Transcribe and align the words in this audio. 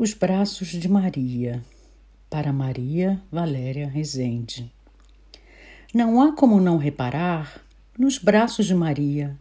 Os 0.00 0.14
braços 0.14 0.68
de 0.68 0.88
Maria, 0.88 1.60
para 2.30 2.52
Maria 2.52 3.20
Valéria 3.32 3.88
Rezende. 3.88 4.72
Não 5.92 6.22
há 6.22 6.30
como 6.30 6.60
não 6.60 6.76
reparar 6.76 7.60
nos 7.98 8.16
braços 8.16 8.66
de 8.66 8.76
Maria, 8.76 9.36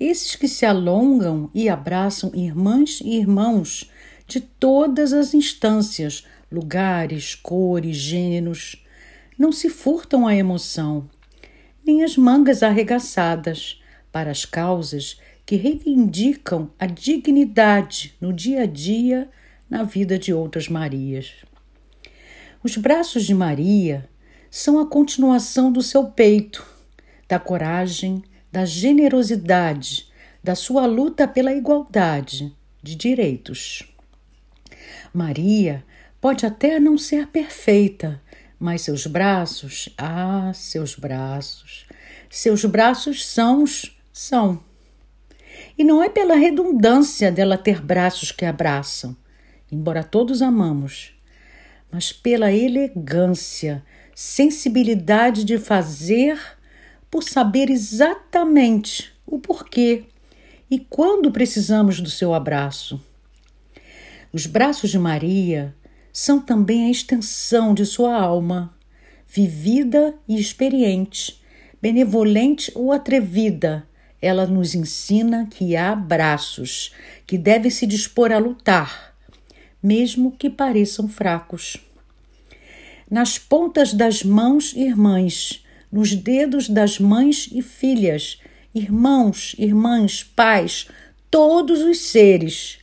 esses 0.00 0.34
que 0.34 0.48
se 0.48 0.64
alongam 0.64 1.50
e 1.52 1.68
abraçam 1.68 2.32
irmãs 2.34 3.02
e 3.04 3.18
irmãos 3.18 3.90
de 4.26 4.40
todas 4.40 5.12
as 5.12 5.34
instâncias, 5.34 6.24
lugares, 6.50 7.34
cores, 7.34 7.98
gêneros, 7.98 8.82
não 9.38 9.52
se 9.52 9.68
furtam 9.68 10.26
a 10.26 10.34
emoção, 10.34 11.10
nem 11.86 12.02
as 12.02 12.16
mangas 12.16 12.62
arregaçadas 12.62 13.82
para 14.10 14.30
as 14.30 14.46
causas 14.46 15.20
que 15.44 15.56
reivindicam 15.56 16.70
a 16.78 16.86
dignidade 16.86 18.14
no 18.18 18.32
dia 18.32 18.62
a 18.62 18.66
dia 18.66 19.28
na 19.68 19.82
vida 19.82 20.18
de 20.18 20.32
outras 20.32 20.68
Marias. 20.68 21.32
Os 22.62 22.76
braços 22.76 23.24
de 23.24 23.34
Maria 23.34 24.08
são 24.50 24.78
a 24.78 24.86
continuação 24.86 25.70
do 25.70 25.82
seu 25.82 26.06
peito, 26.06 26.66
da 27.28 27.38
coragem, 27.38 28.22
da 28.50 28.64
generosidade, 28.64 30.08
da 30.42 30.54
sua 30.54 30.86
luta 30.86 31.28
pela 31.28 31.52
igualdade 31.52 32.56
de 32.82 32.94
direitos. 32.94 33.82
Maria 35.12 35.84
pode 36.20 36.46
até 36.46 36.80
não 36.80 36.96
ser 36.96 37.26
perfeita, 37.28 38.20
mas 38.58 38.82
seus 38.82 39.06
braços, 39.06 39.88
ah, 39.96 40.50
seus 40.54 40.94
braços, 40.94 41.86
seus 42.30 42.64
braços 42.64 43.24
são, 43.26 43.64
são. 44.12 44.62
E 45.76 45.84
não 45.84 46.02
é 46.02 46.08
pela 46.08 46.34
redundância 46.34 47.30
dela 47.30 47.56
ter 47.56 47.80
braços 47.80 48.32
que 48.32 48.44
abraçam, 48.44 49.16
embora 49.70 50.02
todos 50.02 50.42
amamos, 50.42 51.12
mas 51.90 52.12
pela 52.12 52.52
elegância, 52.52 53.84
sensibilidade 54.14 55.44
de 55.44 55.58
fazer 55.58 56.38
por 57.10 57.22
saber 57.22 57.70
exatamente 57.70 59.12
o 59.26 59.38
porquê 59.38 60.04
e 60.70 60.78
quando 60.78 61.30
precisamos 61.30 62.00
do 62.00 62.10
seu 62.10 62.34
abraço. 62.34 63.00
Os 64.32 64.46
braços 64.46 64.90
de 64.90 64.98
Maria 64.98 65.74
são 66.12 66.40
também 66.40 66.86
a 66.86 66.90
extensão 66.90 67.72
de 67.72 67.86
sua 67.86 68.14
alma, 68.14 68.74
vivida 69.26 70.14
e 70.28 70.38
experiente, 70.38 71.40
benevolente 71.80 72.70
ou 72.74 72.92
atrevida. 72.92 73.86
Ela 74.20 74.46
nos 74.46 74.74
ensina 74.74 75.46
que 75.46 75.76
há 75.76 75.94
braços 75.94 76.92
que 77.26 77.38
devem 77.38 77.70
se 77.70 77.86
dispor 77.86 78.32
a 78.32 78.38
lutar 78.38 79.16
mesmo 79.82 80.32
que 80.32 80.50
pareçam 80.50 81.08
fracos. 81.08 81.76
Nas 83.10 83.38
pontas 83.38 83.94
das 83.94 84.22
mãos 84.22 84.72
irmãs, 84.74 85.64
nos 85.90 86.14
dedos 86.14 86.68
das 86.68 86.98
mães 86.98 87.48
e 87.52 87.62
filhas, 87.62 88.38
irmãos, 88.74 89.54
irmãs, 89.58 90.22
pais, 90.22 90.88
todos 91.30 91.80
os 91.80 92.00
seres. 92.00 92.78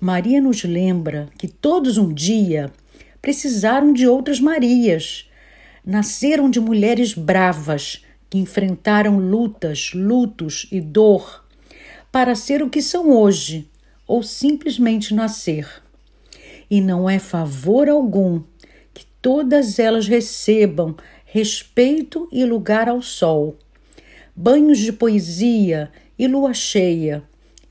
Maria 0.00 0.40
nos 0.40 0.62
lembra 0.62 1.28
que 1.36 1.48
todos 1.48 1.98
um 1.98 2.12
dia 2.12 2.72
precisaram 3.20 3.92
de 3.92 4.06
outras 4.06 4.38
Marias. 4.38 5.28
Nasceram 5.84 6.48
de 6.48 6.60
mulheres 6.60 7.14
bravas 7.14 8.04
que 8.30 8.38
enfrentaram 8.38 9.18
lutas, 9.18 9.90
lutos 9.94 10.68
e 10.70 10.80
dor 10.80 11.44
para 12.12 12.36
ser 12.36 12.62
o 12.62 12.70
que 12.70 12.80
são 12.80 13.10
hoje, 13.10 13.68
ou 14.06 14.22
simplesmente 14.22 15.12
nascer 15.12 15.83
e 16.70 16.80
não 16.80 17.08
é 17.08 17.18
favor 17.18 17.88
algum 17.88 18.42
que 18.92 19.06
todas 19.20 19.78
elas 19.78 20.06
recebam 20.06 20.96
respeito 21.24 22.28
e 22.30 22.44
lugar 22.44 22.88
ao 22.88 23.02
sol. 23.02 23.58
Banhos 24.36 24.78
de 24.78 24.92
poesia 24.92 25.90
e 26.18 26.26
lua 26.28 26.54
cheia, 26.54 27.22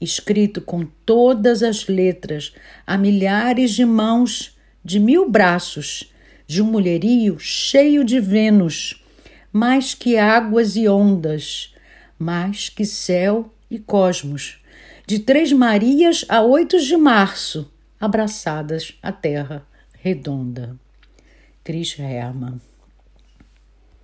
escrito 0.01 0.61
com 0.61 0.85
todas 1.05 1.63
as 1.63 1.87
letras 1.87 2.53
a 2.85 2.97
milhares 2.97 3.71
de 3.71 3.85
mãos, 3.85 4.57
de 4.83 4.99
mil 4.99 5.29
braços, 5.29 6.11
de 6.45 6.61
um 6.61 6.65
mulherio 6.65 7.39
cheio 7.39 8.03
de 8.03 8.19
Vênus, 8.19 9.01
mais 9.51 9.93
que 9.93 10.17
águas 10.17 10.75
e 10.75 10.87
ondas, 10.87 11.73
mais 12.19 12.69
que 12.69 12.85
céu 12.85 13.53
e 13.71 13.79
cosmos, 13.79 14.61
de 15.07 15.19
três 15.19 15.51
Marias 15.51 16.25
a 16.27 16.41
oito 16.41 16.79
de 16.79 16.97
março, 16.97 17.71
abraçadas 18.03 18.99
à 19.01 19.13
terra 19.13 19.65
redonda. 20.03 20.75
Chris 21.63 21.95
Herman 21.97 22.59